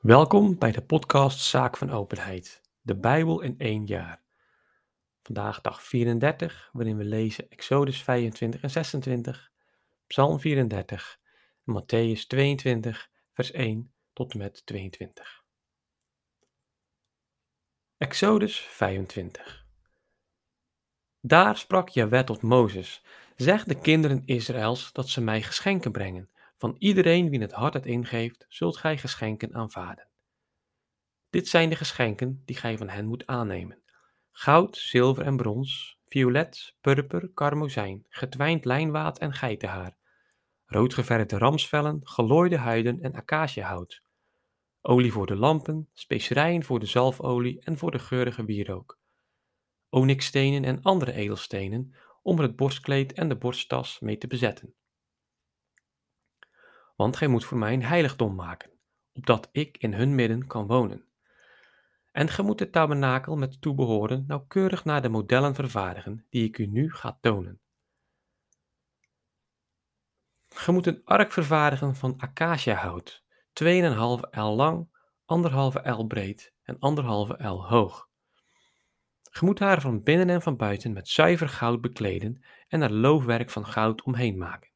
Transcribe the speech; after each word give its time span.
Welkom 0.00 0.58
bij 0.58 0.72
de 0.72 0.82
podcast 0.82 1.40
Zaak 1.40 1.76
van 1.76 1.90
Openheid, 1.90 2.60
de 2.80 2.96
Bijbel 2.96 3.40
in 3.40 3.54
één 3.58 3.86
jaar. 3.86 4.22
Vandaag 5.22 5.60
dag 5.60 5.82
34, 5.82 6.70
waarin 6.72 6.96
we 6.96 7.04
lezen 7.04 7.50
Exodus 7.50 8.02
25 8.02 8.62
en 8.62 8.70
26, 8.70 9.52
Psalm 10.06 10.40
34 10.40 11.20
en 11.66 11.82
Matthäus 11.82 12.26
22, 12.26 13.10
vers 13.32 13.50
1 13.50 13.92
tot 14.12 14.32
en 14.32 14.38
met 14.38 14.66
22. 14.66 15.44
Exodus 17.96 18.60
25 18.60 19.66
Daar 21.20 21.56
sprak 21.56 21.88
Jawet 21.88 22.26
tot 22.26 22.42
Mozes, 22.42 23.02
zeg 23.36 23.64
de 23.64 23.80
kinderen 23.80 24.22
Israëls 24.24 24.92
dat 24.92 25.08
ze 25.08 25.20
mij 25.20 25.42
geschenken 25.42 25.92
brengen 25.92 26.30
van 26.60 26.76
iedereen 26.78 27.30
wie 27.30 27.40
het 27.40 27.52
hart 27.52 27.74
het 27.74 27.86
ingeeft, 27.86 28.46
zult 28.48 28.76
gij 28.76 28.98
geschenken 28.98 29.54
aanvaarden. 29.54 30.08
Dit 31.30 31.48
zijn 31.48 31.68
de 31.68 31.76
geschenken 31.76 32.42
die 32.44 32.56
gij 32.56 32.78
van 32.78 32.88
hen 32.88 33.06
moet 33.06 33.26
aannemen: 33.26 33.82
goud, 34.30 34.76
zilver 34.76 35.24
en 35.24 35.36
brons, 35.36 35.98
violet, 36.06 36.76
purper, 36.80 37.30
karmozijn, 37.34 38.06
getwijnd 38.08 38.64
lijnwaad 38.64 39.18
en 39.18 39.32
geitenhaar, 39.32 39.96
roodgeverfde 40.66 41.38
ramsvellen, 41.38 42.00
gelooide 42.02 42.56
huiden 42.56 43.00
en 43.00 43.14
acaciahout, 43.14 44.02
olie 44.80 45.12
voor 45.12 45.26
de 45.26 45.36
lampen, 45.36 45.88
specerijen 45.92 46.64
voor 46.64 46.80
de 46.80 46.86
zalfolie 46.86 47.60
en 47.60 47.78
voor 47.78 47.90
de 47.90 47.98
geurige 47.98 48.44
wierook, 48.44 48.98
onyxstenen 49.88 50.64
en 50.64 50.82
andere 50.82 51.12
edelstenen 51.12 51.94
om 52.22 52.36
er 52.36 52.42
het 52.42 52.56
borstkleed 52.56 53.12
en 53.12 53.28
de 53.28 53.36
borsttas 53.36 54.00
mee 54.00 54.18
te 54.18 54.26
bezetten 54.26 54.74
want 57.00 57.16
gij 57.16 57.28
moet 57.28 57.44
voor 57.44 57.58
mij 57.58 57.72
een 57.72 57.84
heiligdom 57.84 58.34
maken, 58.34 58.70
opdat 59.12 59.48
ik 59.52 59.78
in 59.78 59.94
hun 59.94 60.14
midden 60.14 60.46
kan 60.46 60.66
wonen. 60.66 61.04
En 62.12 62.28
gij 62.28 62.44
moet 62.44 62.58
de 62.58 62.70
tabernakel 62.70 63.36
met 63.36 63.60
toebehoren 63.60 64.24
nauwkeurig 64.26 64.84
naar 64.84 65.02
de 65.02 65.08
modellen 65.08 65.54
vervaardigen 65.54 66.26
die 66.30 66.44
ik 66.44 66.58
u 66.58 66.66
nu 66.66 66.92
ga 66.92 67.18
tonen. 67.20 67.60
Gij 70.48 70.74
moet 70.74 70.86
een 70.86 71.04
ark 71.04 71.32
vervaardigen 71.32 71.96
van 71.96 72.14
acaciahout, 72.18 73.24
2,5 73.62 74.30
el 74.30 74.54
lang, 74.54 74.88
1,5 75.76 75.82
el 75.82 76.06
breed 76.06 76.54
en 76.62 76.74
1,5 76.74 77.36
el 77.36 77.68
hoog. 77.68 78.08
Ge 79.22 79.44
moet 79.44 79.58
haar 79.58 79.80
van 79.80 80.02
binnen 80.02 80.30
en 80.30 80.42
van 80.42 80.56
buiten 80.56 80.92
met 80.92 81.08
zuiver 81.08 81.48
goud 81.48 81.80
bekleden 81.80 82.44
en 82.68 82.82
er 82.82 82.92
loofwerk 82.92 83.50
van 83.50 83.66
goud 83.66 84.02
omheen 84.02 84.38
maken. 84.38 84.69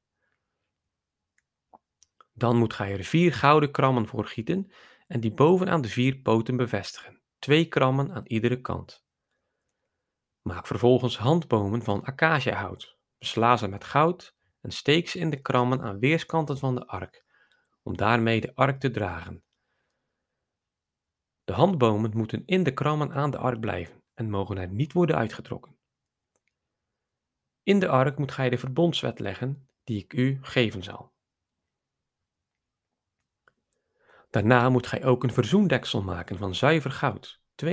Dan 2.34 2.56
moet 2.56 2.74
gij 2.74 2.92
er 2.92 3.04
vier 3.04 3.32
gouden 3.32 3.70
krammen 3.70 4.06
voor 4.06 4.27
gieten 4.27 4.72
en 5.06 5.20
die 5.20 5.34
bovenaan 5.34 5.80
de 5.80 5.88
vier 5.88 6.16
poten 6.16 6.56
bevestigen, 6.56 7.20
twee 7.38 7.68
krammen 7.68 8.12
aan 8.12 8.26
iedere 8.26 8.60
kant. 8.60 9.04
Maak 10.42 10.66
vervolgens 10.66 11.18
handbomen 11.18 11.82
van 11.82 12.04
acaciahout, 12.04 12.98
besla 13.18 13.56
ze 13.56 13.68
met 13.68 13.84
goud 13.84 14.36
en 14.60 14.70
steek 14.70 15.08
ze 15.08 15.18
in 15.18 15.30
de 15.30 15.41
krammen 15.41 15.80
aan 15.80 15.98
weerskanten 15.98 16.58
van 16.58 16.74
de 16.74 16.86
ark, 16.86 17.24
om 17.82 17.96
daarmee 17.96 18.41
de 18.41 18.54
ark 18.54 18.80
te 18.80 18.91
dragen. 18.91 19.44
De 21.44 21.52
handbomen 21.52 22.16
moeten 22.16 22.42
in 22.46 22.62
de 22.62 22.74
krammen 22.74 23.12
aan 23.12 23.30
de 23.30 23.38
ark 23.38 23.60
blijven 23.60 24.02
en 24.14 24.30
mogen 24.30 24.58
er 24.58 24.69
niet 24.69 24.92
worden 24.92 25.16
uitgetrokken. 25.16 25.78
In 27.62 27.78
de 27.78 27.88
ark 27.88 28.19
moet 28.19 28.32
gij 28.32 28.50
de 28.50 28.58
verbondswet 28.58 29.19
leggen 29.19 29.69
die 29.84 30.02
ik 30.02 30.12
u 30.12 30.38
geven 30.42 30.82
zal. 30.82 31.13
Daarna 34.34 34.68
moet 34.68 34.86
gij 34.86 35.04
ook 35.04 35.22
een 35.22 35.32
verzoendeksel 35.32 36.02
maken 36.02 36.38
van 36.38 36.54
zuiver 36.54 36.90
goud, 36.90 37.40
2,5 37.64 37.68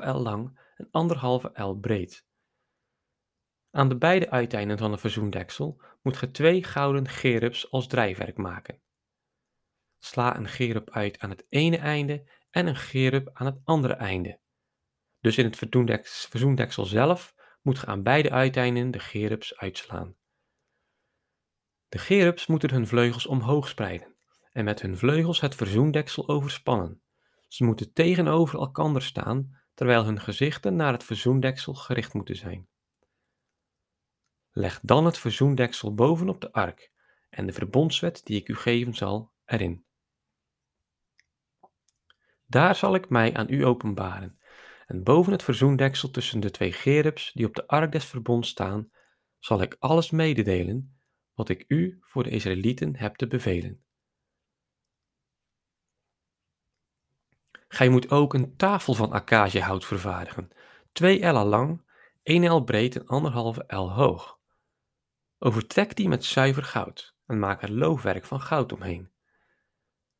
el 0.00 0.20
lang 0.20 0.60
en 0.76 1.10
1,5 1.46 1.52
el 1.52 1.74
breed. 1.74 2.26
Aan 3.70 3.88
de 3.88 3.96
beide 3.96 4.30
uiteinden 4.30 4.78
van 4.78 4.90
de 4.90 4.98
verzoendeksel 4.98 5.82
moet 6.02 6.16
ge 6.16 6.30
twee 6.30 6.64
gouden 6.64 7.08
gerubs 7.08 7.70
als 7.70 7.86
drijfwerk 7.86 8.36
maken. 8.36 8.82
Sla 9.98 10.36
een 10.36 10.48
gerub 10.48 10.90
uit 10.90 11.18
aan 11.18 11.30
het 11.30 11.46
ene 11.48 11.78
einde 11.78 12.30
en 12.50 12.66
een 12.66 12.76
gerub 12.76 13.30
aan 13.32 13.46
het 13.46 13.60
andere 13.64 13.94
einde. 13.94 14.40
Dus 15.20 15.38
in 15.38 15.44
het 15.44 15.56
verzoendeksel 16.28 16.84
zelf 16.84 17.34
moet 17.62 17.78
ge 17.78 17.86
aan 17.86 18.02
beide 18.02 18.30
uiteinden 18.30 18.90
de 18.90 18.98
gerubs 18.98 19.56
uitslaan. 19.56 20.16
De 21.88 21.98
gerubs 21.98 22.46
moeten 22.46 22.70
hun 22.70 22.86
vleugels 22.86 23.26
omhoog 23.26 23.68
spreiden 23.68 24.11
en 24.52 24.64
met 24.64 24.82
hun 24.82 24.98
vleugels 24.98 25.40
het 25.40 25.54
verzoendeksel 25.54 26.28
overspannen. 26.28 27.02
Ze 27.48 27.64
moeten 27.64 27.92
tegenover 27.92 28.58
elkander 28.58 29.02
staan, 29.02 29.60
terwijl 29.74 30.04
hun 30.04 30.20
gezichten 30.20 30.76
naar 30.76 30.92
het 30.92 31.04
verzoendeksel 31.04 31.74
gericht 31.74 32.14
moeten 32.14 32.36
zijn. 32.36 32.68
Leg 34.50 34.80
dan 34.82 35.04
het 35.04 35.18
verzoendeksel 35.18 35.94
bovenop 35.94 36.40
de 36.40 36.52
ark 36.52 36.92
en 37.30 37.46
de 37.46 37.52
verbondswet 37.52 38.20
die 38.24 38.40
ik 38.40 38.48
u 38.48 38.54
geven 38.54 38.94
zal 38.94 39.32
erin. 39.44 39.84
Daar 42.46 42.76
zal 42.76 42.94
ik 42.94 43.08
mij 43.08 43.34
aan 43.34 43.50
u 43.50 43.64
openbaren, 43.64 44.38
en 44.86 45.02
boven 45.02 45.32
het 45.32 45.42
verzoendeksel 45.42 46.10
tussen 46.10 46.40
de 46.40 46.50
twee 46.50 46.72
gerubs 46.72 47.32
die 47.32 47.46
op 47.46 47.54
de 47.54 47.66
ark 47.66 47.92
des 47.92 48.04
verbonds 48.04 48.48
staan, 48.48 48.90
zal 49.38 49.62
ik 49.62 49.76
alles 49.78 50.10
mededelen 50.10 51.00
wat 51.34 51.48
ik 51.48 51.64
u 51.68 51.98
voor 52.00 52.22
de 52.22 52.30
Israëlieten 52.30 52.96
heb 52.96 53.16
te 53.16 53.26
bevelen. 53.26 53.84
Gij 57.72 57.88
moet 57.88 58.10
ook 58.10 58.34
een 58.34 58.56
tafel 58.56 58.94
van 58.94 59.12
acaciahout 59.12 59.84
vervaardigen, 59.84 60.50
2 60.92 61.20
ella 61.20 61.44
lang, 61.44 61.82
1 62.22 62.44
el 62.44 62.64
breed 62.64 63.04
en 63.04 63.56
1,5 63.56 63.66
el 63.66 63.92
hoog. 63.92 64.38
Overtrek 65.38 65.96
die 65.96 66.08
met 66.08 66.24
zuiver 66.24 66.62
goud 66.62 67.14
en 67.26 67.38
maak 67.38 67.62
er 67.62 67.72
loofwerk 67.72 68.24
van 68.24 68.40
goud 68.40 68.72
omheen. 68.72 69.10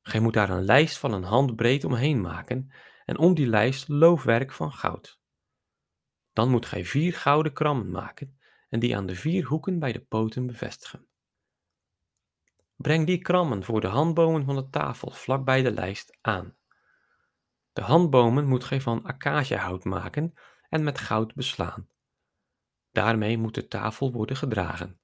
Gij 0.03 0.21
moet 0.21 0.33
daar 0.33 0.51
een 0.51 0.65
lijst 0.65 0.99
van 0.99 1.13
een 1.13 1.23
hand 1.23 1.57
breed 1.57 1.85
omheen 1.85 2.21
maken 2.21 2.73
en 3.05 3.19
om 3.19 3.35
die 3.35 3.47
lijst 3.47 3.89
loofwerk 3.89 4.53
van 4.53 4.73
goud. 4.73 5.21
Dan 6.33 6.51
moet 6.51 6.67
gij 6.67 6.85
vier 6.85 7.15
gouden 7.15 7.53
krammen 7.53 7.91
maken 7.91 8.39
en 8.69 8.81
die 8.81 8.97
aan 8.97 9.07
de 9.07 9.15
vier 9.15 9.45
hoeken 9.45 9.79
bij 9.79 9.93
de 9.93 10.01
poten 10.01 10.47
bevestigen. 10.47 11.07
Breng 12.77 13.07
die 13.07 13.19
krammen 13.19 13.65
voor 13.65 13.81
de 13.81 13.87
handbomen 13.87 14.45
van 14.45 14.57
de 14.57 14.69
tafel 14.69 15.11
vlak 15.11 15.45
bij 15.45 15.63
de 15.63 15.73
lijst 15.73 16.19
aan. 16.21 16.61
De 17.73 17.83
handbomen 17.83 18.47
moet 18.47 18.65
gij 18.65 18.81
van 18.81 19.05
acaciahout 19.05 19.85
maken 19.85 20.35
en 20.69 20.85
met 20.85 20.99
goud 20.99 21.35
beslaan. 21.35 21.89
Daarmee 22.91 23.39
moet 23.39 23.55
de 23.55 23.69
tafel 23.69 24.13
worden 24.13 24.37
gedragen. 24.37 25.01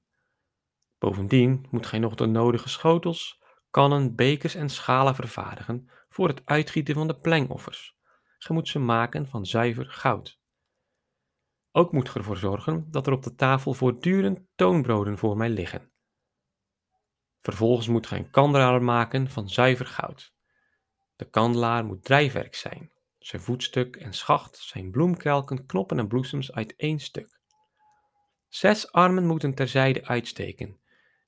Bovendien 0.99 1.67
moet 1.71 1.87
gij 1.87 1.99
nog 1.99 2.15
de 2.15 2.27
nodige 2.27 2.69
schotels, 2.69 3.43
kannen, 3.71 4.15
bekers 4.15 4.55
en 4.55 4.69
schalen 4.69 5.15
vervaardigen 5.15 5.91
voor 6.09 6.29
het 6.29 6.43
uitgieten 6.45 6.95
van 6.95 7.07
de 7.07 7.21
plengoffers. 7.21 7.97
Gij 8.39 8.57
moet 8.57 8.69
ze 8.69 8.79
maken 8.79 9.29
van 9.29 9.47
zuiver 9.47 9.87
goud. 9.87 10.41
Ook 11.73 11.93
moet 11.93 12.09
ge 12.09 12.19
ervoor 12.19 12.37
zorgen 12.37 12.91
dat 12.91 13.07
er 13.07 13.13
op 13.13 13.23
de 13.23 13.35
tafel 13.35 13.75
voortdurend 13.75 14.41
toonbroden 14.55 15.19
voor 15.19 15.37
mij 15.37 15.49
liggen. 15.49 15.93
Vervolgens 17.41 17.89
moet 17.89 18.07
gij 18.07 18.19
een 18.19 18.31
kandelaar 18.31 18.83
maken 18.83 19.31
van 19.31 19.49
zuiver 19.49 19.87
goud. 19.87 20.37
De 21.19 21.31
kandelaar 21.31 21.85
moet 21.85 22.05
drijfwerk 22.05 22.55
zijn. 22.55 22.91
Zijn 23.19 23.43
voetstuk 23.43 23.97
en 23.97 24.13
schacht 24.13 24.57
zijn 24.57 24.91
bloemkelken, 24.91 25.67
knoppen 25.67 25.99
en 25.99 26.09
bloesems 26.09 26.53
uit 26.53 26.77
één 26.77 26.99
stuk. 26.99 27.41
Zes 28.49 28.93
armen 28.93 29.27
moeten 29.27 29.55
terzijde 29.55 30.07
uitsteken. 30.07 30.79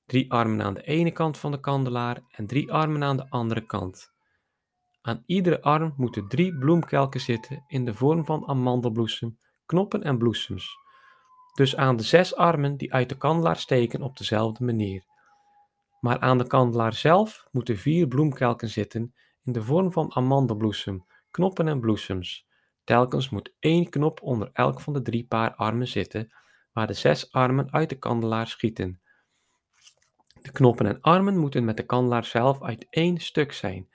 Drie 0.05 0.31
armen 0.31 0.61
aan 0.61 0.73
de 0.73 0.83
ene 0.83 1.11
kant 1.11 1.37
van 1.37 1.51
de 1.51 1.59
kandelaar 1.59 2.21
en 2.31 2.47
drie 2.47 2.71
armen 2.71 3.03
aan 3.03 3.17
de 3.17 3.29
andere 3.29 3.65
kant. 3.65 4.13
Aan 5.01 5.23
iedere 5.25 5.61
arm 5.61 5.93
moeten 5.97 6.27
drie 6.27 6.57
bloemkelken 6.57 7.19
zitten 7.19 7.63
in 7.67 7.85
de 7.85 7.93
vorm 7.93 8.25
van 8.25 8.47
amandelbloesem, 8.47 9.37
knoppen 9.65 10.03
en 10.03 10.17
bloesems. 10.17 10.77
Dus 11.53 11.75
aan 11.75 11.95
de 11.95 12.03
zes 12.03 12.35
armen 12.35 12.77
die 12.77 12.93
uit 12.93 13.09
de 13.09 13.17
kandelaar 13.17 13.57
steken 13.57 14.01
op 14.01 14.17
dezelfde 14.17 14.63
manier. 14.63 15.03
Maar 15.99 16.19
aan 16.19 16.37
de 16.37 16.47
kandelaar 16.47 16.93
zelf 16.93 17.47
moeten 17.51 17.77
vier 17.77 18.07
bloemkelken 18.07 18.69
zitten 18.69 19.13
in 19.43 19.51
de 19.51 19.63
vorm 19.63 19.91
van 19.91 20.15
amandelbloesem, 20.15 21.05
knoppen 21.31 21.67
en 21.67 21.79
bloesems. 21.79 22.47
Telkens 22.83 23.29
moet 23.29 23.53
één 23.59 23.89
knop 23.89 24.21
onder 24.21 24.49
elk 24.53 24.81
van 24.81 24.93
de 24.93 25.01
drie 25.01 25.25
paar 25.25 25.55
armen 25.55 25.87
zitten, 25.87 26.33
waar 26.71 26.87
de 26.87 26.93
zes 26.93 27.31
armen 27.31 27.71
uit 27.71 27.89
de 27.89 27.97
kandelaar 27.97 28.47
schieten. 28.47 29.01
De 30.41 30.51
knoppen 30.51 30.85
en 30.85 31.01
armen 31.01 31.37
moeten 31.37 31.65
met 31.65 31.77
de 31.77 31.85
kandelaar 31.85 32.25
zelf 32.25 32.61
uit 32.61 32.87
één 32.89 33.17
stuk 33.17 33.51
zijn. 33.51 33.89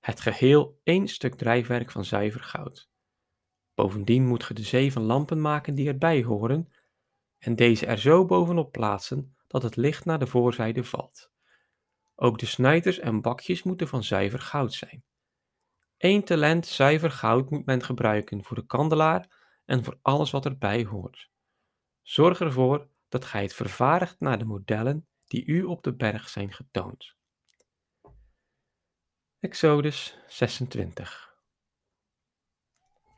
Het 0.00 0.20
geheel 0.20 0.80
één 0.82 1.08
stuk 1.08 1.34
drijfwerk 1.34 1.90
van 1.90 2.04
zuiver 2.04 2.40
goud. 2.40 2.90
Bovendien 3.74 4.26
moet 4.26 4.44
ge 4.44 4.54
de 4.54 4.62
zeven 4.62 5.02
lampen 5.02 5.40
maken 5.40 5.74
die 5.74 5.88
erbij 5.88 6.22
horen, 6.22 6.72
en 7.38 7.56
deze 7.56 7.86
er 7.86 7.98
zo 7.98 8.24
bovenop 8.24 8.72
plaatsen 8.72 9.36
dat 9.46 9.62
het 9.62 9.76
licht 9.76 10.04
naar 10.04 10.18
de 10.18 10.26
voorzijde 10.26 10.84
valt. 10.84 11.32
Ook 12.22 12.38
de 12.38 12.46
snuiters 12.46 12.98
en 12.98 13.20
bakjes 13.20 13.62
moeten 13.62 13.88
van 13.88 14.04
zuiver 14.04 14.38
goud 14.38 14.72
zijn. 14.72 15.04
Eén 15.98 16.24
talent 16.24 16.66
zuiver 16.66 17.10
goud 17.10 17.50
moet 17.50 17.66
men 17.66 17.82
gebruiken 17.82 18.44
voor 18.44 18.56
de 18.56 18.66
kandelaar 18.66 19.28
en 19.64 19.84
voor 19.84 19.98
alles 20.02 20.30
wat 20.30 20.44
erbij 20.44 20.84
hoort. 20.84 21.30
Zorg 22.02 22.40
ervoor 22.40 22.88
dat 23.08 23.24
gij 23.24 23.42
het 23.42 23.54
vervaardigt 23.54 24.20
naar 24.20 24.38
de 24.38 24.44
modellen 24.44 25.08
die 25.26 25.44
u 25.44 25.62
op 25.62 25.82
de 25.82 25.94
berg 25.94 26.28
zijn 26.28 26.52
getoond. 26.52 27.14
Exodus 29.38 30.18
26 30.26 31.34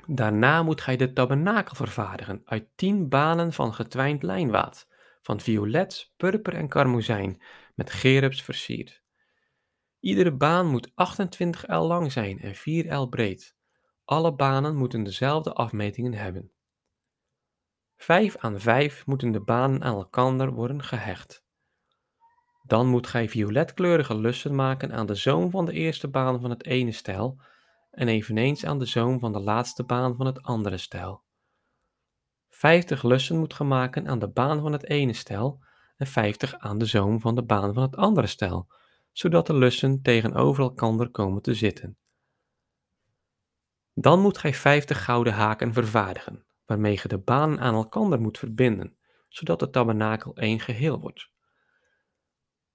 Daarna 0.06 0.62
moet 0.62 0.80
gij 0.80 0.96
de 0.96 1.12
tabernakel 1.12 1.74
vervaardigen 1.74 2.42
uit 2.44 2.68
tien 2.74 3.08
banen 3.08 3.52
van 3.52 3.74
getwijnd 3.74 4.22
lijnwaad, 4.22 4.86
van 5.22 5.40
violet, 5.40 6.12
purper 6.16 6.54
en 6.54 6.68
karmozijn, 6.68 7.42
met 7.74 7.90
gerubs 7.90 8.42
versierd. 8.42 9.02
Iedere 10.00 10.36
baan 10.36 10.66
moet 10.66 10.90
28 10.94 11.68
L 11.68 11.86
lang 11.86 12.12
zijn 12.12 12.40
en 12.40 12.54
4 12.54 12.94
L 12.94 13.08
breed. 13.08 13.56
Alle 14.04 14.34
banen 14.34 14.76
moeten 14.76 15.02
dezelfde 15.02 15.52
afmetingen 15.52 16.14
hebben. 16.14 16.52
Vijf 17.96 18.36
aan 18.36 18.60
vijf 18.60 19.06
moeten 19.06 19.32
de 19.32 19.40
banen 19.40 19.82
aan 19.82 19.94
elkander 19.94 20.52
worden 20.52 20.82
gehecht. 20.82 21.44
Dan 22.62 22.86
moet 22.86 23.06
gij 23.06 23.28
violetkleurige 23.28 24.18
lussen 24.18 24.54
maken 24.54 24.92
aan 24.92 25.06
de 25.06 25.14
zoom 25.14 25.50
van 25.50 25.64
de 25.64 25.72
eerste 25.72 26.08
baan 26.08 26.40
van 26.40 26.50
het 26.50 26.64
ene 26.64 26.92
stijl 26.92 27.40
en 27.90 28.08
eveneens 28.08 28.64
aan 28.64 28.78
de 28.78 28.86
zoom 28.86 29.18
van 29.18 29.32
de 29.32 29.40
laatste 29.40 29.84
baan 29.84 30.16
van 30.16 30.26
het 30.26 30.42
andere 30.42 30.76
stijl. 30.76 31.22
Vijftig 32.62 33.02
lussen 33.02 33.38
moet 33.38 33.54
ge 33.54 33.64
maken 33.64 34.08
aan 34.08 34.18
de 34.18 34.28
baan 34.28 34.60
van 34.60 34.72
het 34.72 34.88
ene 34.88 35.12
stijl 35.12 35.64
en 35.96 36.06
vijftig 36.06 36.58
aan 36.58 36.78
de 36.78 36.84
zoom 36.84 37.20
van 37.20 37.34
de 37.34 37.42
baan 37.42 37.74
van 37.74 37.82
het 37.82 37.96
andere 37.96 38.26
stijl, 38.26 38.72
zodat 39.12 39.46
de 39.46 39.54
lussen 39.54 40.02
tegenover 40.02 40.62
elkander 40.62 41.10
komen 41.10 41.42
te 41.42 41.54
zitten. 41.54 41.98
Dan 43.94 44.20
moet 44.20 44.38
gij 44.38 44.54
vijftig 44.54 45.04
gouden 45.04 45.32
haken 45.32 45.72
vervaardigen, 45.72 46.46
waarmee 46.66 46.98
ge 46.98 47.08
de 47.08 47.18
banen 47.18 47.60
aan 47.60 47.74
elkander 47.74 48.20
moet 48.20 48.38
verbinden, 48.38 48.96
zodat 49.28 49.58
de 49.58 49.70
tabernakel 49.70 50.36
één 50.36 50.60
geheel 50.60 51.00
wordt. 51.00 51.30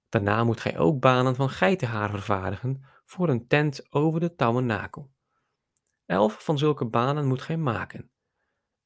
Daarna 0.08 0.44
moet 0.44 0.60
gij 0.60 0.78
ook 0.78 1.00
banen 1.00 1.34
van 1.34 1.50
geitenhaar 1.50 2.10
vervaardigen 2.10 2.84
voor 3.04 3.28
een 3.28 3.46
tent 3.46 3.92
over 3.92 4.20
de 4.20 4.34
tabernakel. 4.34 5.10
Elf 6.06 6.44
van 6.44 6.58
zulke 6.58 6.84
banen 6.84 7.26
moet 7.26 7.42
gij 7.42 7.56
maken. 7.56 8.10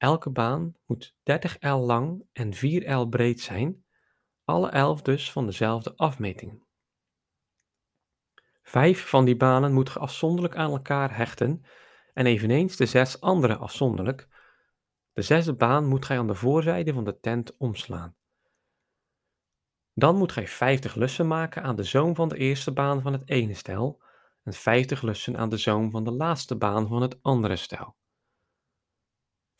Elke 0.03 0.31
baan 0.31 0.77
moet 0.87 1.15
30 1.23 1.57
L 1.61 1.75
lang 1.75 2.25
en 2.33 2.55
4 2.55 2.95
L 2.95 3.09
breed 3.09 3.41
zijn, 3.41 3.85
alle 4.45 4.69
elf 4.69 5.03
dus 5.03 5.33
van 5.33 5.47
dezelfde 5.47 5.97
afmetingen. 5.97 6.67
Vijf 8.63 9.09
van 9.09 9.25
die 9.25 9.37
banen 9.37 9.73
moet 9.73 9.89
ge 9.89 9.99
afzonderlijk 9.99 10.57
aan 10.57 10.71
elkaar 10.71 11.17
hechten 11.17 11.65
en 12.13 12.27
eveneens 12.27 12.77
de 12.77 12.87
zes 12.87 13.21
andere 13.21 13.57
afzonderlijk. 13.57 14.29
De 15.13 15.23
zesde 15.23 15.55
baan 15.55 15.87
moet 15.87 16.05
gij 16.05 16.19
aan 16.19 16.27
de 16.27 16.35
voorzijde 16.35 16.93
van 16.93 17.05
de 17.05 17.21
tent 17.21 17.57
omslaan. 17.57 18.17
Dan 19.93 20.17
moet 20.17 20.33
gij 20.33 20.49
50 20.49 20.95
lussen 20.95 21.27
maken 21.27 21.63
aan 21.63 21.77
de 21.77 21.85
zoom 21.85 22.15
van 22.15 22.29
de 22.29 22.37
eerste 22.37 22.73
baan 22.73 23.03
van 23.03 23.13
het 23.13 23.29
ene 23.29 23.55
stel 23.55 24.03
en 24.43 24.53
50 24.53 25.03
lussen 25.03 25.37
aan 25.37 25.49
de 25.49 25.57
zoom 25.57 25.91
van 25.91 26.05
de 26.05 26.13
laatste 26.13 26.57
baan 26.57 26.89
van 26.89 27.03
het 27.03 27.23
andere 27.23 27.57
stel. 27.57 28.01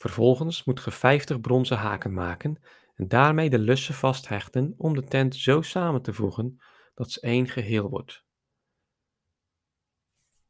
Vervolgens 0.03 0.65
moet 0.65 0.81
ge 0.81 0.91
50 0.91 1.41
bronzen 1.41 1.77
haken 1.77 2.13
maken 2.13 2.63
en 2.95 3.09
daarmee 3.09 3.51
de 3.51 3.59
lussen 3.59 3.95
vasthechten 3.95 4.75
om 4.77 4.95
de 4.95 5.05
tent 5.05 5.37
zo 5.37 5.63
samen 5.63 6.03
te 6.03 6.13
voegen 6.13 6.61
dat 6.95 7.11
ze 7.11 7.21
één 7.21 7.49
geheel 7.49 7.89
wordt. 7.89 8.25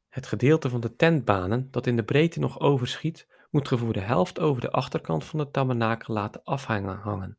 Het 0.09 0.27
gedeelte 0.27 0.71
van 0.71 0.81
de 0.81 0.97
tentbanen 0.97 1.69
dat 1.71 1.87
in 1.87 1.97
de 1.97 2.05
breedte 2.05 2.41
nog 2.41 2.61
overschiet, 2.61 3.29
moet 3.51 3.69
ge 3.69 3.79
voor 3.79 3.93
de 3.93 4.01
helft 4.01 4.39
over 4.39 4.61
de 4.61 4.71
achterkant 4.71 5.25
van 5.25 5.39
de 5.39 5.51
tabernakel 5.51 6.15
laten 6.15 6.45
afhangen 6.45 7.39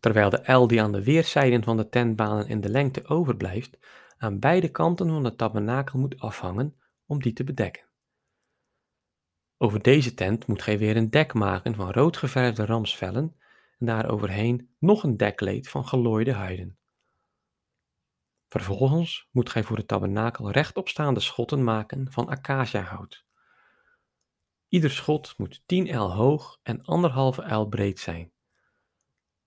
terwijl 0.00 0.30
de 0.30 0.52
L 0.52 0.66
die 0.66 0.82
aan 0.82 0.92
de 0.92 1.04
weerszijden 1.04 1.64
van 1.64 1.76
de 1.76 1.88
tentbanen 1.88 2.48
in 2.48 2.60
de 2.60 2.68
lengte 2.68 3.06
overblijft, 3.06 3.78
aan 4.18 4.38
beide 4.38 4.68
kanten 4.68 5.08
van 5.08 5.22
de 5.22 5.36
tabernakel 5.36 5.98
moet 5.98 6.20
afhangen 6.20 6.74
om 7.06 7.22
die 7.22 7.32
te 7.32 7.44
bedekken. 7.44 7.89
Over 9.62 9.82
deze 9.82 10.14
tent 10.14 10.46
moet 10.46 10.62
gij 10.62 10.78
weer 10.78 10.96
een 10.96 11.10
dek 11.10 11.34
maken 11.34 11.74
van 11.74 11.90
rood 11.90 12.16
geverfde 12.16 12.64
ramsvellen 12.64 13.36
en 13.78 13.86
daaroverheen 13.86 14.74
nog 14.78 15.02
een 15.02 15.16
dekkleed 15.16 15.68
van 15.68 15.86
gelooide 15.86 16.32
huiden. 16.32 16.78
Vervolgens 18.48 19.28
moet 19.30 19.50
gij 19.50 19.62
voor 19.62 19.76
de 19.76 19.86
tabernakel 19.86 20.50
rechtopstaande 20.50 21.20
schotten 21.20 21.64
maken 21.64 22.12
van 22.12 22.28
acaciahout. 22.28 23.24
Ieder 24.68 24.90
schot 24.90 25.38
moet 25.38 25.62
10 25.66 25.96
L 25.96 26.12
hoog 26.12 26.58
en 26.62 26.84
anderhalve 26.84 27.54
L 27.54 27.68
breed 27.68 27.98
zijn. 27.98 28.32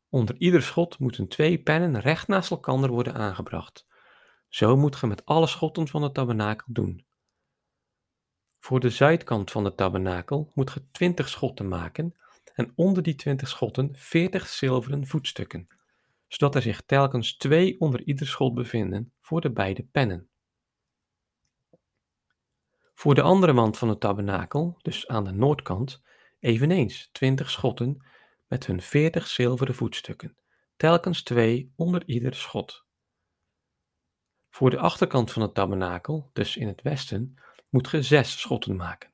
Onder 0.10 0.36
ieder 0.38 0.62
schot 0.62 1.00
moeten 1.00 1.28
twee 1.28 1.64
pennen 1.64 2.00
recht 2.00 2.28
naast 2.28 2.52
elkaar 2.52 2.88
worden 2.88 3.14
aangebracht. 3.14 3.88
Zo 4.48 4.78
moet 4.78 4.96
ge 4.96 5.08
met 5.08 5.26
alle 5.26 5.48
schotten 5.48 5.88
van 5.88 6.02
de 6.02 6.12
tabernakel 6.12 6.68
doen. 6.74 7.06
Voor 8.64 8.80
de 8.80 8.90
zuidkant 8.90 9.52
van 9.52 9.64
de 9.64 9.76
tabernakel 9.76 10.52
moet 10.54 10.70
ge 10.70 10.92
20 10.92 11.30
schotten 11.30 11.68
maken 11.68 12.16
en 12.54 12.74
onder 12.76 13.04
die 13.04 13.16
20 13.16 13.48
schotten 13.48 13.96
40 13.96 14.48
zilveren 14.48 15.08
voetstukken, 15.08 15.68
zodat 16.28 16.56
er 16.56 16.62
zich 16.62 16.82
telkens 16.82 17.38
twee 17.38 17.80
onder 17.80 18.04
ieder 18.04 18.28
schot 18.28 18.54
bevinden 18.54 19.14
voor 19.22 19.42
de 19.42 19.52
beide 19.52 19.84
pennen. 19.84 20.30
Voor 22.94 23.16
de 23.16 23.22
andere 23.22 23.54
wand 23.54 23.78
van 23.78 23.88
de 23.88 23.98
tabernakel, 23.98 24.78
dus 24.82 25.08
aan 25.08 25.24
de 25.24 25.32
noordkant, 25.32 26.02
eveneens 26.40 27.10
20 27.12 27.50
schotten 27.50 28.06
met 28.48 28.66
hun 28.66 28.82
veertig 28.82 29.28
zilveren 29.28 29.76
voetstukken, 29.76 30.38
telkens 30.76 31.24
twee 31.24 31.74
onder 31.76 32.04
ieder 32.06 32.36
schot. 32.36 32.86
Voor 34.50 34.70
de 34.70 34.78
achterkant 34.78 35.32
van 35.32 35.42
het 35.42 35.54
tabernakel, 35.54 36.30
dus 36.34 36.58
in 36.58 36.68
het 36.68 36.82
westen, 36.82 37.38
moet 37.74 37.88
ge 37.88 38.02
zes 38.02 38.40
schotten 38.40 38.76
maken. 38.76 39.12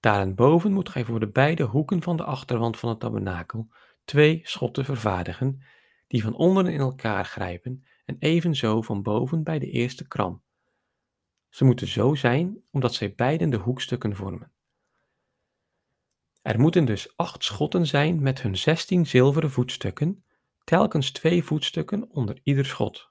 Daarboven 0.00 0.72
moet 0.72 0.88
gij 0.88 1.04
voor 1.04 1.20
de 1.20 1.28
beide 1.28 1.62
hoeken 1.62 2.02
van 2.02 2.16
de 2.16 2.24
achterwand 2.24 2.78
van 2.78 2.88
het 2.88 3.00
tabernakel 3.00 3.68
twee 4.04 4.40
schotten 4.42 4.84
vervaardigen, 4.84 5.62
die 6.06 6.22
van 6.22 6.34
onderen 6.34 6.72
in 6.72 6.80
elkaar 6.80 7.24
grijpen 7.24 7.84
en 8.04 8.16
evenzo 8.18 8.82
van 8.82 9.02
boven 9.02 9.42
bij 9.42 9.58
de 9.58 9.70
eerste 9.70 10.08
kram. 10.08 10.42
Ze 11.48 11.64
moeten 11.64 11.88
zo 11.88 12.14
zijn, 12.14 12.62
omdat 12.70 12.94
zij 12.94 13.14
beiden 13.14 13.50
de 13.50 13.56
hoekstukken 13.56 14.16
vormen. 14.16 14.52
Er 16.42 16.60
moeten 16.60 16.84
dus 16.84 17.16
acht 17.16 17.44
schotten 17.44 17.86
zijn 17.86 18.22
met 18.22 18.42
hun 18.42 18.56
zestien 18.56 19.06
zilveren 19.06 19.50
voetstukken, 19.50 20.24
telkens 20.64 21.10
twee 21.10 21.44
voetstukken 21.44 22.10
onder 22.10 22.40
ieder 22.42 22.66
schot. 22.66 23.10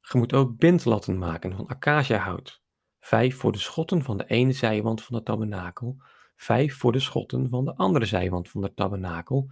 Je 0.00 0.18
moet 0.18 0.32
ook 0.32 0.58
bindlatten 0.58 1.18
maken 1.18 1.56
van 1.56 1.66
acaciahout, 1.66 2.62
vijf 2.98 3.36
voor 3.36 3.52
de 3.52 3.58
schotten 3.58 4.02
van 4.02 4.16
de 4.16 4.26
ene 4.26 4.52
zijwand 4.52 5.02
van 5.02 5.16
de 5.16 5.22
tabernakel, 5.22 5.96
vijf 6.36 6.76
voor 6.76 6.92
de 6.92 7.00
schotten 7.00 7.48
van 7.48 7.64
de 7.64 7.74
andere 7.74 8.06
zijwand 8.06 8.48
van 8.48 8.60
de 8.60 8.74
tabernakel 8.74 9.50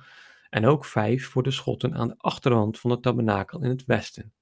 en 0.51 0.67
ook 0.67 0.85
vijf 0.85 1.29
voor 1.29 1.43
de 1.43 1.51
schotten 1.51 1.95
aan 1.95 2.09
de 2.09 2.15
achterwand 2.19 2.81
van 2.81 2.91
de 2.91 3.01
tabernakel 3.01 3.63
in 3.63 3.69
het 3.69 3.85
westen. 3.85 4.33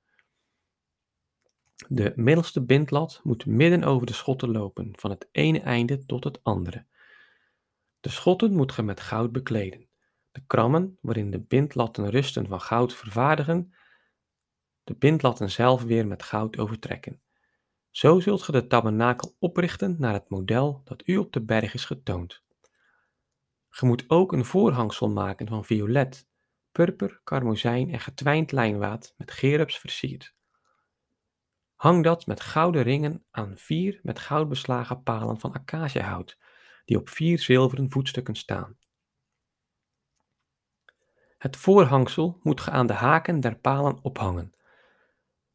De 1.89 2.13
middelste 2.17 2.65
bindlat 2.65 3.21
moet 3.23 3.47
midden 3.47 3.85
over 3.85 4.07
de 4.07 4.13
schotten 4.13 4.51
lopen, 4.51 4.93
van 4.93 5.11
het 5.11 5.29
ene 5.33 5.61
einde 5.61 6.07
tot 6.07 6.25
het 6.25 6.43
andere. 6.43 6.87
De 8.01 8.09
schotten 8.09 8.55
moet 8.55 8.73
ge 8.73 8.83
met 8.83 9.01
goud 9.01 9.33
bekleden, 9.33 9.89
de 10.31 10.43
krammen 10.47 10.99
waarin 11.01 11.31
de 11.31 11.41
bindlatten 11.41 12.11
rusten 12.11 12.49
van 12.49 12.61
goud 12.61 12.95
vervaardigen, 12.95 13.75
de 14.85 14.95
bindlatten 14.95 15.51
zelf 15.51 15.83
weer 15.83 16.07
met 16.07 16.23
goud 16.23 16.59
overtrekken. 16.59 17.21
Zo 17.95 18.21
zult 18.21 18.43
ge 18.43 18.53
de 18.53 18.67
tabernakel 18.67 19.37
oprichten 19.39 19.97
naar 19.99 20.13
het 20.13 20.29
model 20.29 20.81
dat 20.85 21.03
u 21.07 21.17
op 21.17 21.33
de 21.33 21.43
berg 21.43 21.75
is 21.75 21.85
getoond. 21.85 22.43
Ge 23.69 23.87
moet 23.87 24.05
ook 24.11 24.33
een 24.33 24.45
voorhangsel 24.45 25.09
maken 25.09 25.49
van 25.49 25.65
violet, 25.65 26.29
purper, 26.73 27.21
karmozijn 27.25 27.93
en 27.93 28.01
getwijnd 28.01 28.53
lijnwaad 28.53 29.15
met 29.17 29.31
gerubs 29.31 29.79
versierd. 29.79 30.35
Hang 31.75 32.05
dat 32.05 32.27
met 32.27 32.41
gouden 32.41 32.83
ringen 32.83 33.25
aan 33.31 33.57
vier 33.57 34.01
met 34.03 34.19
goud 34.19 34.49
beslagen 34.49 35.03
palen 35.03 35.41
van 35.41 35.53
acaciahout, 35.53 36.39
die 36.85 36.97
op 36.97 37.09
vier 37.09 37.39
zilveren 37.39 37.91
voetstukken 37.91 38.35
staan. 38.35 38.79
Het 41.39 41.57
voorhangsel 41.57 42.39
moet 42.43 42.61
ge 42.61 42.71
aan 42.71 42.87
de 42.87 42.93
haken 42.93 43.41
der 43.41 43.57
palen 43.57 43.99
ophangen. 44.03 44.55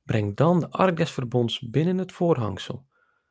Breng 0.10 0.36
dan 0.36 0.60
de 0.60 0.70
ark 0.70 0.98
des 0.98 1.12
verbonds 1.12 1.60
binnen 1.60 1.98
het 1.98 2.12
voorhangsel, 2.12 2.88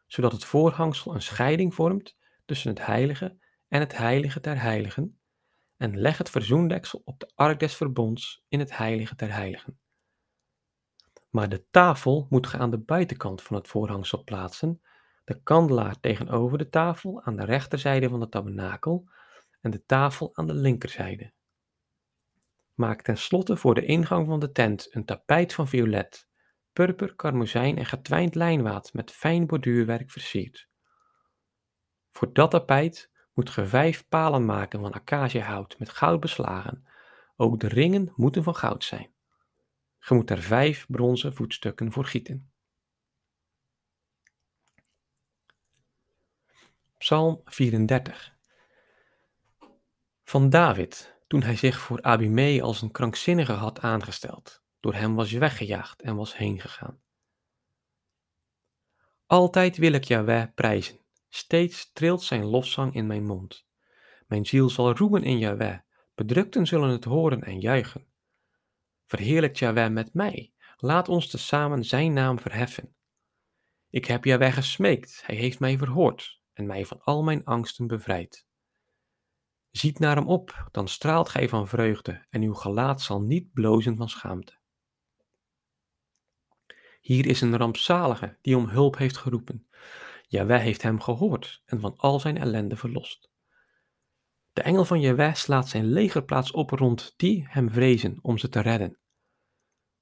zodat 0.07 0.33
het 0.33 0.45
voorhangsel 0.45 1.15
een 1.15 1.23
scheiding 1.23 1.75
vormt 1.75 2.17
tussen 2.45 2.71
het 2.71 2.87
heilige 2.87 3.39
en 3.69 3.81
het 3.81 3.97
heilige 3.97 4.41
der 4.41 4.61
heiligen, 4.61 5.19
en 5.77 6.01
leg 6.01 6.19
het 6.19 6.31
verzoendeksel 6.31 7.03
op 7.05 7.21
de 7.21 7.33
ark 7.35 7.61
des 7.61 7.75
verbonds 7.75 8.45
in 8.49 8.59
het 8.59 8.77
heilige 8.77 9.15
der 9.15 9.33
heiligen. 9.33 9.79
Maar 11.31 11.49
de 11.49 11.65
tafel 11.71 12.27
moet 12.31 12.47
ge 12.47 12.59
aan 12.59 12.71
de 12.71 12.79
buitenkant 12.79 13.43
van 13.43 13.57
het 13.57 13.69
voorhangsel 13.69 14.25
plaatsen, 14.25 14.83
de 15.25 15.43
kandelaar 15.43 16.01
tegenover 16.01 16.59
de 16.59 16.69
tafel 16.69 17.23
aan 17.23 17.37
de 17.37 17.45
rechterzijde 17.45 18.09
van 18.09 18.21
de 18.21 18.29
tabernakel 18.29 19.09
en 19.61 19.71
de 19.71 19.85
tafel 19.85 20.31
aan 20.37 20.47
de 20.47 20.55
linkerzijde. 20.55 21.33
Maak 22.75 23.03
tenslotte 23.03 23.57
voor 23.57 23.75
de 23.75 23.85
ingang 23.85 24.27
van 24.27 24.41
de 24.41 24.53
tent 24.53 24.95
een 24.95 25.05
tapijt 25.05 25.55
van 25.55 25.69
violet, 25.69 26.28
purper, 26.79 27.15
karmozijn 27.15 27.79
en 27.79 27.87
getwijnd 27.87 28.35
lijnwaad 28.35 28.93
met 28.93 29.11
fijn 29.11 29.47
borduurwerk 29.47 30.11
versierd. 30.11 30.69
Voor 32.11 32.33
dat 32.33 32.51
tapijt 32.51 33.11
moet 33.33 33.51
ge 33.51 33.67
vijf 33.67 34.09
palen 34.09 34.45
maken 34.45 34.81
van 34.81 34.93
acaciahout 34.93 35.79
met 35.79 35.89
goud 35.89 36.21
beslagen. 36.21 36.87
Ook 37.37 37.61
de 37.61 37.69
ringen 37.69 38.13
moeten 38.17 38.43
van 38.43 38.55
goud 38.55 38.85
zijn. 38.85 39.11
Ge 39.99 40.15
moet 40.15 40.31
er 40.31 40.43
vijf 40.43 40.87
bronzen 40.89 41.35
voetstukken 41.35 41.93
voor 41.93 42.05
gieten. 42.05 42.53
Psalm 46.99 47.41
34 47.45 48.37
Van 50.25 50.51
David, 50.51 51.17
toen 51.27 51.43
hij 51.43 51.57
zich 51.57 51.79
voor 51.79 52.03
Abimee 52.03 52.63
als 52.63 52.83
een 52.83 52.91
krankzinnige 52.91 53.53
had 53.53 53.81
aangesteld, 53.81 54.67
door 54.81 54.95
hem 54.95 55.15
was 55.15 55.33
weggejaagd 55.33 56.03
en 56.03 56.17
was 56.17 56.37
heengegaan. 56.37 57.01
Altijd 59.27 59.77
wil 59.77 59.93
ik 59.93 60.05
Jahweh 60.05 60.47
prijzen, 60.55 60.99
steeds 61.29 61.93
trilt 61.93 62.23
zijn 62.23 62.45
lofzang 62.45 62.95
in 62.95 63.07
mijn 63.07 63.25
mond. 63.25 63.67
Mijn 64.27 64.47
ziel 64.47 64.71
zal 64.71 64.93
roemen 64.93 65.23
in 65.23 65.39
Jahweh, 65.39 65.79
bedrukten 66.15 66.67
zullen 66.67 66.91
het 66.91 67.05
horen 67.05 67.43
en 67.43 67.61
juichen. 67.61 68.07
Verheerlijkt 69.07 69.59
Jahweh 69.59 69.91
met 69.91 70.15
mij, 70.15 70.53
laat 70.77 71.09
ons 71.09 71.29
tezamen 71.31 71.85
zijn 71.85 72.13
naam 72.13 72.39
verheffen. 72.39 72.95
Ik 73.91 74.05
heb 74.05 74.25
Jahweh 74.25 74.53
gesmeekt, 74.53 75.23
hij 75.27 75.37
heeft 75.37 75.61
mij 75.61 75.79
verhoord 75.79 76.41
en 76.53 76.67
mij 76.67 76.85
van 76.85 77.01
al 77.03 77.23
mijn 77.23 77.45
angsten 77.45 77.87
bevrijd. 77.87 78.47
Ziet 79.71 79.99
naar 79.99 80.17
hem 80.17 80.29
op, 80.29 80.69
dan 80.71 80.89
straalt 80.89 81.29
gij 81.29 81.49
van 81.49 81.69
vreugde 81.69 82.27
en 82.31 82.43
uw 82.43 82.55
gelaat 82.55 83.01
zal 83.01 83.21
niet 83.21 83.53
blozen 83.53 83.97
van 83.97 84.09
schaamte. 84.09 84.58
Hier 86.99 87.27
is 87.27 87.41
een 87.41 87.57
rampzalige 87.57 88.39
die 88.43 88.57
om 88.57 88.69
hulp 88.69 88.97
heeft 88.97 89.17
geroepen. 89.17 89.69
Jaweh 90.27 90.61
heeft 90.61 90.83
hem 90.83 91.01
gehoord 91.01 91.63
en 91.65 91.81
van 91.81 91.97
al 91.97 92.21
zijn 92.21 92.39
ellende 92.39 92.77
verlost. 92.77 93.31
De 94.53 94.63
engel 94.63 94.85
van 94.85 95.01
Jaweh 95.01 95.35
slaat 95.35 95.69
zijn 95.69 95.85
legerplaats 95.85 96.51
op 96.51 96.71
rond 96.71 97.15
die 97.17 97.47
hem 97.49 97.71
vrezen 97.71 98.19
om 98.23 98.39
ze 98.39 98.49
te 98.49 98.61
redden. 98.61 98.99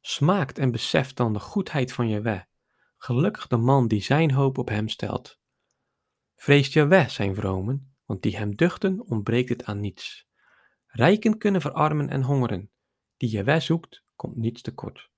Smaakt 0.00 0.58
en 0.58 0.70
beseft 0.70 1.16
dan 1.16 1.32
de 1.32 1.40
goedheid 1.40 1.92
van 1.92 2.08
Jaweh. 2.08 2.40
Gelukkig 2.96 3.46
de 3.46 3.56
man 3.56 3.88
die 3.88 4.02
zijn 4.02 4.30
hoop 4.30 4.58
op 4.58 4.68
hem 4.68 4.88
stelt. 4.88 5.40
Vreest 6.34 6.72
Jaweh 6.72 7.08
zijn 7.08 7.34
vromen, 7.34 7.96
want 8.04 8.22
die 8.22 8.36
hem 8.36 8.56
duchten 8.56 9.06
ontbreekt 9.06 9.48
het 9.48 9.64
aan 9.64 9.80
niets. 9.80 10.28
Rijken 10.86 11.38
kunnen 11.38 11.60
verarmen 11.60 12.08
en 12.08 12.22
hongeren. 12.22 12.70
Die 13.16 13.28
Jaweh 13.28 13.60
zoekt, 13.60 14.04
komt 14.14 14.36
niets 14.36 14.62
tekort. 14.62 15.10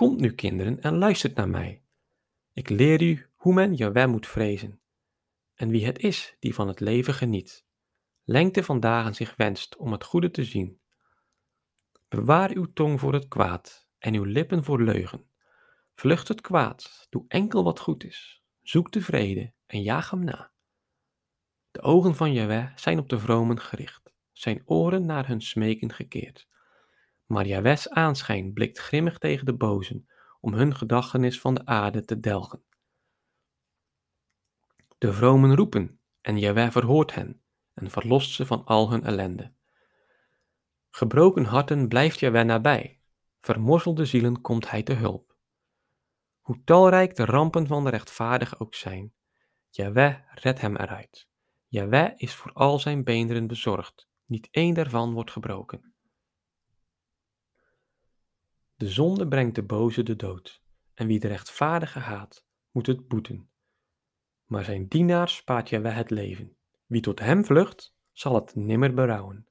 Komt 0.00 0.20
nu 0.20 0.32
kinderen 0.32 0.82
en 0.82 0.98
luistert 0.98 1.34
naar 1.34 1.48
mij. 1.48 1.82
Ik 2.52 2.68
leer 2.68 3.02
u 3.02 3.26
hoe 3.34 3.54
men 3.54 3.74
Jaweh 3.74 4.08
moet 4.08 4.26
vrezen. 4.26 4.80
En 5.54 5.68
wie 5.68 5.86
het 5.86 5.98
is 5.98 6.36
die 6.38 6.54
van 6.54 6.68
het 6.68 6.80
leven 6.80 7.14
geniet. 7.14 7.66
Lengte 8.24 8.64
van 8.64 8.80
dagen 8.80 9.14
zich 9.14 9.36
wenst 9.36 9.76
om 9.76 9.92
het 9.92 10.04
goede 10.04 10.30
te 10.30 10.44
zien. 10.44 10.80
Bewaar 12.08 12.50
uw 12.50 12.72
tong 12.72 13.00
voor 13.00 13.12
het 13.12 13.28
kwaad 13.28 13.88
en 13.98 14.14
uw 14.14 14.24
lippen 14.24 14.64
voor 14.64 14.82
leugen. 14.82 15.26
Vlucht 15.94 16.28
het 16.28 16.40
kwaad, 16.40 17.06
doe 17.10 17.24
enkel 17.28 17.64
wat 17.64 17.80
goed 17.80 18.04
is. 18.04 18.42
Zoek 18.62 18.92
de 18.92 19.00
vrede 19.00 19.52
en 19.66 19.82
jaag 19.82 20.10
hem 20.10 20.24
na. 20.24 20.50
De 21.70 21.80
ogen 21.80 22.14
van 22.14 22.32
Jaweh 22.32 22.76
zijn 22.76 22.98
op 22.98 23.08
de 23.08 23.18
vromen 23.18 23.60
gericht, 23.60 24.12
zijn 24.32 24.62
oren 24.64 25.06
naar 25.06 25.26
hun 25.26 25.40
smeken 25.40 25.92
gekeerd. 25.92 26.48
Maar 27.30 27.46
Jawes 27.46 27.88
aanschijn 27.88 28.52
blikt 28.52 28.78
grimmig 28.78 29.18
tegen 29.18 29.46
de 29.46 29.54
bozen, 29.54 30.08
om 30.40 30.54
hun 30.54 30.74
gedachtenis 30.74 31.40
van 31.40 31.54
de 31.54 31.66
aarde 31.66 32.04
te 32.04 32.20
delgen. 32.20 32.62
De 34.98 35.12
vromen 35.12 35.56
roepen, 35.56 36.00
en 36.20 36.38
Jaweh 36.38 36.70
verhoort 36.70 37.14
hen, 37.14 37.42
en 37.74 37.90
verlost 37.90 38.30
ze 38.30 38.46
van 38.46 38.64
al 38.64 38.90
hun 38.90 39.04
ellende. 39.04 39.52
Gebroken 40.90 41.44
harten 41.44 41.88
blijft 41.88 42.18
Jaweh 42.18 42.44
nabij, 42.44 43.00
vermorzelde 43.40 44.04
zielen 44.04 44.40
komt 44.40 44.70
hij 44.70 44.82
te 44.82 44.92
hulp. 44.92 45.36
Hoe 46.40 46.60
talrijk 46.64 47.16
de 47.16 47.24
rampen 47.24 47.66
van 47.66 47.84
de 47.84 47.90
rechtvaardige 47.90 48.58
ook 48.58 48.74
zijn, 48.74 49.12
Jaweh 49.68 50.16
redt 50.34 50.60
hem 50.60 50.76
eruit. 50.76 51.28
Jaweh 51.66 52.12
is 52.16 52.34
voor 52.34 52.52
al 52.52 52.78
zijn 52.78 53.04
beenderen 53.04 53.46
bezorgd, 53.46 54.08
niet 54.24 54.48
één 54.50 54.74
daarvan 54.74 55.12
wordt 55.12 55.30
gebroken. 55.30 55.94
De 58.80 58.88
zonde 58.88 59.28
brengt 59.28 59.54
de 59.54 59.62
boze 59.62 60.02
de 60.02 60.16
dood, 60.16 60.62
en 60.94 61.06
wie 61.06 61.20
de 61.20 61.28
rechtvaardige 61.28 61.98
haat, 61.98 62.44
moet 62.70 62.86
het 62.86 63.08
boeten. 63.08 63.50
Maar 64.44 64.64
zijn 64.64 64.88
dienaar 64.88 65.28
spaart 65.28 65.68
Jaweh 65.68 65.96
het 65.96 66.10
leven. 66.10 66.56
Wie 66.86 67.00
tot 67.00 67.18
hem 67.18 67.44
vlucht, 67.44 67.94
zal 68.12 68.34
het 68.34 68.54
nimmer 68.54 68.94
berouwen. 68.94 69.46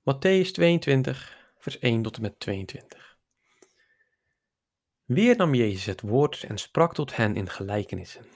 Matthäus 0.00 0.50
22, 0.50 1.52
vers 1.58 1.78
1 1.78 2.02
tot 2.02 2.16
en 2.16 2.22
met 2.22 2.40
22. 2.40 3.18
Weer 5.04 5.36
nam 5.36 5.54
Jezus 5.54 5.86
het 5.86 6.00
woord 6.00 6.42
en 6.42 6.58
sprak 6.58 6.94
tot 6.94 7.16
hen 7.16 7.36
in 7.36 7.48
gelijkenissen. 7.48 8.26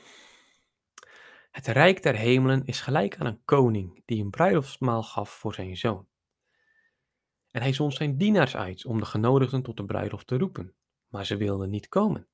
Het 1.50 1.66
rijk 1.66 2.02
der 2.02 2.16
hemelen 2.16 2.64
is 2.64 2.80
gelijk 2.80 3.18
aan 3.18 3.26
een 3.26 3.44
koning 3.44 4.02
die 4.04 4.22
een 4.22 4.30
bruiloftsmaal 4.30 5.02
gaf 5.02 5.30
voor 5.30 5.54
zijn 5.54 5.76
zoon. 5.76 6.06
En 7.56 7.62
hij 7.62 7.72
zond 7.72 7.94
zijn 7.94 8.16
dienaars 8.16 8.56
uit 8.56 8.84
om 8.84 9.00
de 9.00 9.06
genodigden 9.06 9.62
tot 9.62 9.76
de 9.76 9.84
bruiloft 9.84 10.26
te 10.26 10.38
roepen, 10.38 10.74
maar 11.08 11.26
ze 11.26 11.36
wilden 11.36 11.70
niet 11.70 11.88
komen. 11.88 12.28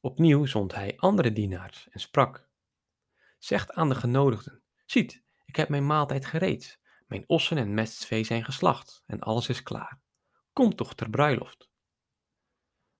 Opnieuw 0.00 0.46
zond 0.46 0.74
hij 0.74 0.96
andere 0.96 1.32
dienaars 1.32 1.88
en 1.90 2.00
sprak: 2.00 2.48
Zegt 3.38 3.72
aan 3.72 3.88
de 3.88 3.94
genodigden: 3.94 4.62
Ziet, 4.86 5.22
ik 5.44 5.56
heb 5.56 5.68
mijn 5.68 5.86
maaltijd 5.86 6.26
gereed. 6.26 6.80
Mijn 7.06 7.24
ossen 7.26 7.58
en 7.58 7.74
mestvee 7.74 8.24
zijn 8.24 8.44
geslacht 8.44 9.02
en 9.06 9.20
alles 9.20 9.48
is 9.48 9.62
klaar. 9.62 10.00
Kom 10.52 10.74
toch 10.74 10.94
ter 10.94 11.10
bruiloft. 11.10 11.68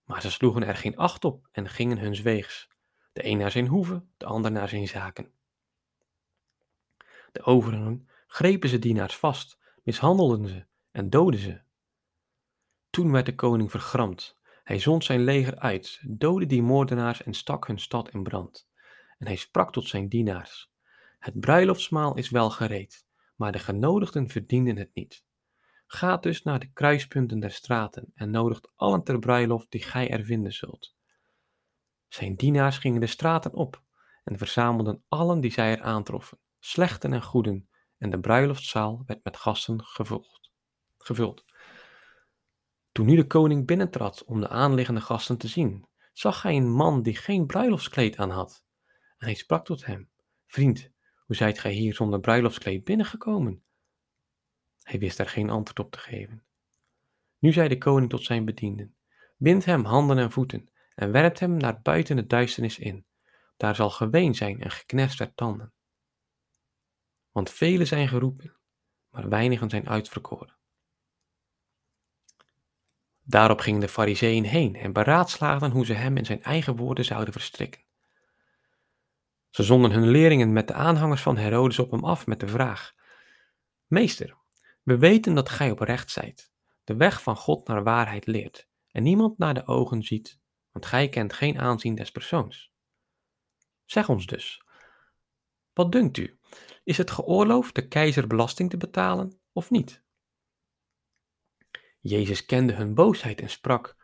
Maar 0.04 0.21
ze 0.21 0.30
sloegen 0.30 0.66
er 0.66 0.76
geen 0.76 0.97
acht 0.97 1.25
op 1.25 1.49
en 1.52 1.68
gingen 1.68 1.99
hun 1.99 2.23
weegs, 2.23 2.68
de 3.12 3.26
een 3.26 3.38
naar 3.38 3.50
zijn 3.50 3.66
hoeve, 3.66 4.04
de 4.16 4.26
ander 4.26 4.52
naar 4.52 4.68
zijn 4.68 4.88
zaken. 4.88 5.33
De 7.33 7.42
overigen 7.42 8.09
grepen 8.26 8.68
ze 8.68 8.78
dienaars 8.78 9.16
vast 9.16 9.62
mishandelden 9.85 10.49
ze 10.49 10.67
en 10.91 11.11
doodden 11.11 11.41
ze. 11.41 11.61
Toen 12.91 13.12
werd 13.12 13.26
de 13.26 13.35
koning 13.35 13.71
vergramd. 13.71 14.38
Hij 14.64 14.79
zond 14.79 15.05
zijn 15.05 15.25
leger 15.25 15.59
uit, 15.59 16.00
doodde 16.07 16.47
die 16.47 16.62
moordenaars 16.62 17.23
en 17.23 17.35
stak 17.35 17.67
hun 17.67 17.79
stad 17.79 18.11
in 18.11 18.23
brand. 18.23 18.69
En 19.19 19.26
hij 19.26 19.37
sprak 19.37 19.73
tot 19.73 19.88
zijn 19.88 20.09
dienaars: 20.09 20.73
Het 21.19 21.41
bruiloftsmaal 21.41 22.17
is 22.17 22.31
wel 22.31 22.50
gereed, 22.50 23.07
maar 23.37 23.53
de 23.53 23.59
genodigden 23.59 24.29
verdienden 24.29 24.76
het 24.76 24.91
niet. 24.95 25.25
Ga 25.87 26.17
dus 26.17 26.43
naar 26.43 26.59
de 26.59 26.73
kruispunten 26.73 27.41
der 27.41 27.50
straten 27.50 28.12
en 28.14 28.31
nodigt 28.31 28.73
allen 28.76 29.05
ter 29.05 29.19
bruiloft 29.19 29.71
die 29.71 29.83
gij 29.83 30.11
er 30.11 30.25
vinden 30.25 30.53
zult. 30.53 30.97
Zijn 32.09 32.37
dienaars 32.37 32.79
gingen 32.79 33.00
de 33.00 33.07
straten 33.07 33.53
op 33.53 33.83
en 34.25 34.38
verzamelden 34.38 35.05
allen 35.09 35.41
die 35.41 35.53
zij 35.53 35.71
er 35.71 35.83
aantroffen, 35.83 36.38
slechten 36.59 37.12
en 37.12 37.23
goeden, 37.23 37.69
en 38.04 38.11
de 38.11 38.20
bruiloftszaal 38.20 39.02
werd 39.06 39.25
met 39.25 39.37
gasten 39.37 39.84
gevuld. 39.84 40.50
gevuld. 40.99 41.44
Toen 42.92 43.06
nu 43.06 43.16
de 43.16 43.26
koning 43.26 43.66
binnentrad 43.66 44.25
om 44.25 44.40
de 44.40 44.49
aanliggende 44.49 45.00
gasten 45.00 45.38
te 45.38 45.49
zien, 45.49 45.87
zag 46.12 46.42
hij 46.42 46.56
een 46.56 46.70
man 46.70 47.02
die 47.02 47.16
geen 47.16 47.46
bruiloftskleed 47.46 48.16
aan 48.16 48.30
had. 48.30 48.64
En 49.18 49.26
hij 49.26 49.34
sprak 49.34 49.64
tot 49.64 49.87
hem: 49.87 50.11
Vriend, 50.46 50.90
hoe 51.26 51.37
zijt 51.37 51.58
gij 51.58 51.73
hier 51.73 51.94
zonder 51.94 52.20
bruiloftskleed 52.20 52.84
binnengekomen? 52.84 53.62
Hij 54.82 54.99
wist 54.99 55.18
er 55.18 55.28
geen 55.28 55.50
antwoord 55.50 55.78
op 55.78 55.92
te 55.92 55.99
geven. 55.99 56.44
Nu 57.38 57.52
zei 57.52 57.68
de 57.68 57.78
koning 57.78 58.11
tot 58.11 58.25
zijn 58.25 58.44
bedienden: 58.44 58.96
Bind 59.37 59.64
hem 59.64 59.84
handen 59.84 60.18
en 60.18 60.30
voeten 60.30 60.70
en 60.94 61.12
werpt 61.12 61.40
hem 61.40 61.56
naar 61.56 61.80
buiten 61.82 62.16
de 62.16 62.26
duisternis 62.26 62.78
in. 62.78 63.06
Daar 63.56 63.75
zal 63.75 63.90
geween 63.90 64.34
zijn 64.34 64.61
en 64.61 64.70
geknerst 64.70 65.18
der 65.18 65.34
tanden 65.34 65.73
want 67.35 67.50
velen 67.50 67.87
zijn 67.87 68.09
geroepen, 68.09 68.57
maar 69.11 69.29
weinigen 69.29 69.71
zijn 69.71 69.88
uitverkoren. 69.88 70.57
Daarop 73.23 73.61
gingen 73.61 73.81
de 73.81 73.88
fariseeën 73.88 74.45
heen 74.45 74.76
en 74.76 74.93
beraadslaagden 74.93 75.71
hoe 75.71 75.85
ze 75.85 75.93
hem 75.93 76.17
in 76.17 76.25
zijn 76.25 76.43
eigen 76.43 76.76
woorden 76.76 77.05
zouden 77.05 77.33
verstrikken. 77.33 77.83
Ze 79.50 79.62
zonden 79.62 79.91
hun 79.91 80.09
leerlingen 80.09 80.53
met 80.53 80.69
de 80.69 80.75
aanhangers 80.75 81.23
van 81.23 81.37
Herodes 81.37 81.79
op 81.79 81.91
hem 81.91 82.05
af 82.05 82.26
met 82.26 82.41
de 82.41 82.49
vraag: 82.49 82.95
Meester, 83.87 84.37
we 84.83 84.99
weten 84.99 85.35
dat 85.35 85.49
gij 85.49 85.71
oprecht 85.71 86.11
zijt, 86.11 86.53
de 86.85 86.97
weg 86.97 87.23
van 87.23 87.37
God 87.37 87.69
naar 87.69 87.83
waarheid 87.83 88.26
leert 88.26 88.69
en 88.91 89.03
niemand 89.03 89.38
naar 89.38 89.55
de 89.55 89.67
ogen 89.67 90.03
ziet 90.03 90.43
want 90.75 90.87
gij 90.87 91.09
kent 91.09 91.33
geen 91.33 91.59
aanzien 91.59 91.95
des 91.95 92.11
persoons. 92.11 92.73
Zeg 93.85 94.09
ons 94.09 94.26
dus, 94.26 94.64
wat 95.73 95.93
dunkt 95.93 96.17
u, 96.17 96.38
is 96.85 96.99
het 96.99 97.11
geoorloofd 97.11 97.75
de 97.75 97.88
keizer 97.88 98.26
belasting 98.26 98.71
te 98.71 98.76
betalen 98.76 99.41
of 99.53 99.71
niet? 99.71 100.03
Jezus 102.00 102.45
kende 102.45 102.73
hun 102.73 102.95
boosheid 102.95 103.41
en 103.41 103.50
sprak, 103.50 103.97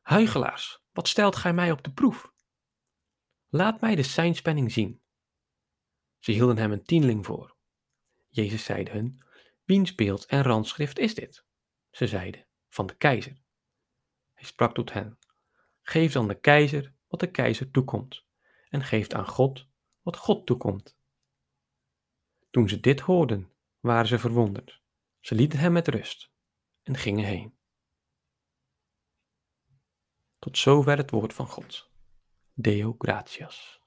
Huigelaars, 0.00 0.82
wat 0.92 1.08
stelt 1.08 1.36
gij 1.36 1.52
mij 1.52 1.70
op 1.70 1.82
de 1.82 1.92
proef? 1.92 2.32
Laat 3.48 3.80
mij 3.80 3.94
de 3.94 4.02
seinspenning 4.02 4.72
zien. 4.72 5.02
Ze 6.18 6.32
hielden 6.32 6.56
hem 6.56 6.72
een 6.72 6.84
tienling 6.84 7.26
voor. 7.26 7.56
Jezus 8.28 8.64
zeide 8.64 8.90
hun, 8.90 9.22
wiens 9.64 9.94
beeld 9.94 10.26
en 10.26 10.42
randschrift 10.42 10.98
is 10.98 11.14
dit? 11.14 11.44
Ze 11.90 12.06
zeiden, 12.06 12.46
van 12.68 12.86
de 12.86 12.96
keizer. 12.96 13.42
Hij 14.32 14.44
sprak 14.44 14.74
tot 14.74 14.92
hen, 14.92 15.18
geef 15.82 16.12
dan 16.12 16.28
de 16.28 16.40
keizer 16.40 16.94
wat 17.08 17.20
de 17.20 17.30
keizer 17.30 17.70
toekomt, 17.70 18.24
en 18.68 18.84
geeft 18.84 19.14
aan 19.14 19.26
God 19.28 19.66
wat 20.02 20.16
God 20.16 20.46
toekomt. 20.46 20.98
Toen 22.50 22.68
ze 22.68 22.80
dit 22.80 23.00
hoorden, 23.00 23.52
waren 23.80 24.06
ze 24.06 24.18
verwonderd. 24.18 24.82
Ze 25.20 25.34
lieten 25.34 25.58
hem 25.58 25.72
met 25.72 25.88
rust 25.88 26.30
en 26.82 26.96
gingen 26.96 27.24
heen. 27.24 27.58
Tot 30.38 30.58
zover 30.58 30.96
het 30.96 31.10
woord 31.10 31.34
van 31.34 31.46
God. 31.46 31.90
Deo 32.54 32.94
gratias. 32.98 33.78